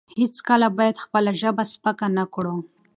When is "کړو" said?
2.33-2.55